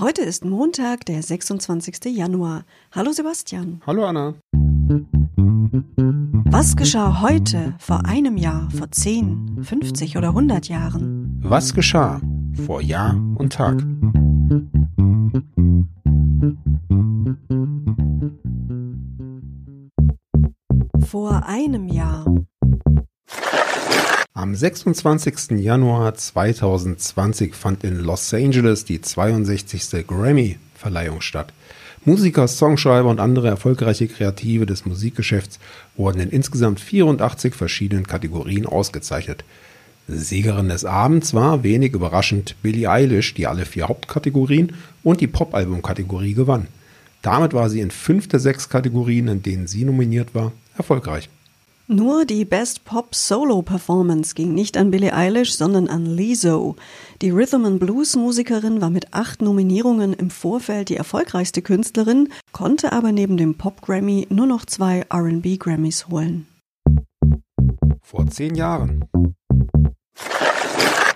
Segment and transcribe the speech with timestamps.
[0.00, 2.06] Heute ist Montag, der 26.
[2.06, 2.64] Januar.
[2.90, 3.80] Hallo Sebastian.
[3.86, 4.34] Hallo Anna.
[6.46, 11.38] Was geschah heute, vor einem Jahr, vor 10, 50 oder 100 Jahren?
[11.44, 12.20] Was geschah
[12.66, 13.80] vor Jahr und Tag?
[21.06, 22.24] Vor einem Jahr.
[24.44, 25.52] Am 26.
[25.52, 30.06] Januar 2020 fand in Los Angeles die 62.
[30.06, 31.54] Grammy-Verleihung statt.
[32.04, 35.58] Musiker, Songschreiber und andere erfolgreiche Kreative des Musikgeschäfts
[35.96, 39.44] wurden in insgesamt 84 verschiedenen Kategorien ausgezeichnet.
[40.08, 46.34] Siegerin des Abends war, wenig überraschend, Billie Eilish, die alle vier Hauptkategorien und die Pop-Album-Kategorie
[46.34, 46.66] gewann.
[47.22, 51.30] Damit war sie in fünf der sechs Kategorien, in denen sie nominiert war, erfolgreich.
[51.86, 56.76] Nur die Best Pop Solo Performance ging nicht an Billie Eilish, sondern an Lizzo.
[57.20, 62.92] Die Rhythm and Blues Musikerin war mit acht Nominierungen im Vorfeld die erfolgreichste Künstlerin, konnte
[62.92, 66.46] aber neben dem Pop Grammy nur noch zwei R&B Grammys holen.
[68.00, 69.04] Vor zehn Jahren.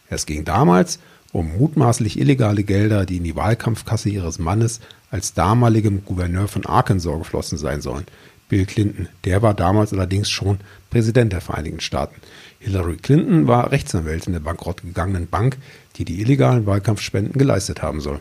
[0.09, 1.01] Es ging damals
[1.33, 4.79] um mutmaßlich illegale Gelder, die in die Wahlkampfkasse ihres Mannes
[5.11, 8.07] als damaligem Gouverneur von Arkansas geflossen sein sollen.
[8.49, 10.59] Bill Clinton, der war damals allerdings schon
[10.91, 12.15] Präsident der Vereinigten Staaten.
[12.59, 15.59] Hillary Clinton war Rechtsanwältin der bankrott gegangenen Bank,
[15.97, 18.21] die die illegalen Wahlkampfspenden geleistet haben soll.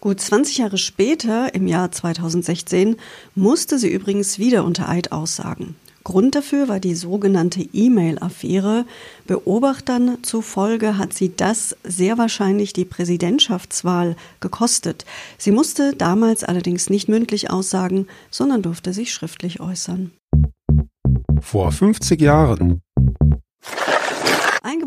[0.00, 2.96] Gut 20 Jahre später, im Jahr 2016,
[3.34, 5.74] musste sie übrigens wieder unter Eid aussagen.
[6.04, 8.86] Grund dafür war die sogenannte E-Mail-Affäre.
[9.26, 15.04] Beobachtern zufolge hat sie das sehr wahrscheinlich die Präsidentschaftswahl gekostet.
[15.36, 20.12] Sie musste damals allerdings nicht mündlich aussagen, sondern durfte sich schriftlich äußern.
[21.40, 22.80] Vor 50 Jahren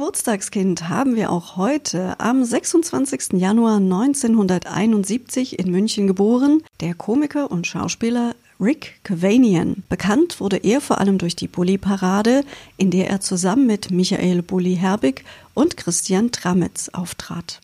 [0.02, 2.20] Geburtstagskind haben wir auch heute.
[2.20, 3.34] Am 26.
[3.34, 9.84] Januar 1971 in München geboren, der Komiker und Schauspieler Rick Cavanian.
[9.90, 12.44] Bekannt wurde er vor allem durch die Bully-Parade,
[12.78, 15.24] in der er zusammen mit Michael Bully Herbig
[15.54, 17.62] und Christian Tramitz auftrat.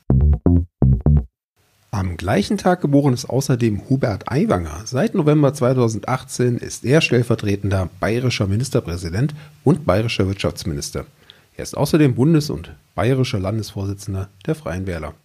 [1.90, 4.82] Am gleichen Tag geboren ist außerdem Hubert Aiwanger.
[4.86, 9.34] Seit November 2018 ist er stellvertretender bayerischer Ministerpräsident
[9.64, 11.08] und bayerischer Wirtschaftsminister.
[11.58, 15.16] Er ist außerdem Bundes- und bayerischer Landesvorsitzender der Freien Wähler.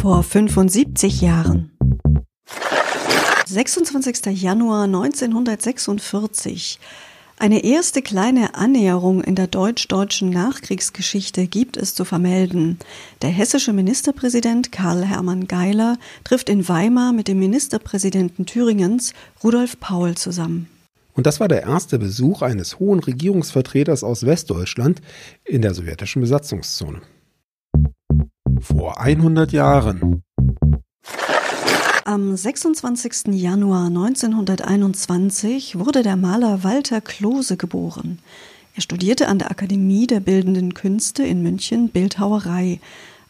[0.00, 1.72] Vor 75 Jahren.
[3.44, 4.26] 26.
[4.40, 6.78] Januar 1946.
[7.36, 12.78] Eine erste kleine Annäherung in der deutsch-deutschen Nachkriegsgeschichte gibt es zu vermelden.
[13.20, 20.14] Der hessische Ministerpräsident Karl Hermann Geiler trifft in Weimar mit dem Ministerpräsidenten Thüringens Rudolf Paul
[20.14, 20.68] zusammen.
[21.14, 25.00] Und das war der erste Besuch eines hohen Regierungsvertreters aus Westdeutschland
[25.44, 27.00] in der sowjetischen Besatzungszone.
[28.60, 30.22] Vor 100 Jahren.
[32.04, 33.28] Am 26.
[33.32, 38.18] Januar 1921 wurde der Maler Walter Klose geboren.
[38.74, 42.80] Er studierte an der Akademie der Bildenden Künste in München Bildhauerei.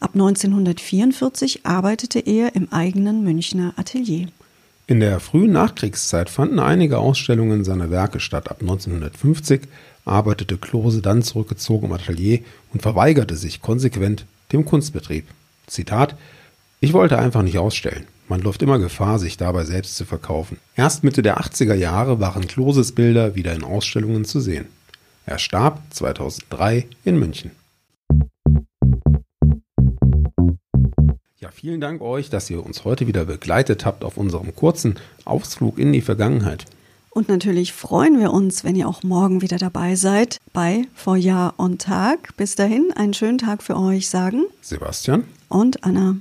[0.00, 4.28] Ab 1944 arbeitete er im eigenen Münchner Atelier.
[4.86, 8.50] In der frühen Nachkriegszeit fanden einige Ausstellungen seiner Werke statt.
[8.50, 9.62] Ab 1950
[10.04, 12.40] arbeitete Klose dann zurückgezogen im Atelier
[12.74, 15.24] und verweigerte sich konsequent dem Kunstbetrieb.
[15.66, 16.16] Zitat
[16.80, 18.04] Ich wollte einfach nicht ausstellen.
[18.28, 20.58] Man läuft immer Gefahr, sich dabei selbst zu verkaufen.
[20.76, 24.66] Erst Mitte der 80er Jahre waren Kloses Bilder wieder in Ausstellungen zu sehen.
[25.24, 27.52] Er starb 2003 in München.
[31.54, 35.92] Vielen Dank euch, dass ihr uns heute wieder begleitet habt auf unserem kurzen Ausflug in
[35.92, 36.64] die Vergangenheit.
[37.10, 41.54] Und natürlich freuen wir uns, wenn ihr auch morgen wieder dabei seid bei Vor Jahr
[41.56, 42.36] und Tag.
[42.36, 46.16] Bis dahin einen schönen Tag für euch sagen Sebastian und Anna.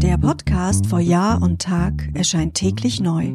[0.00, 3.34] Der Podcast vor Jahr und Tag erscheint täglich neu.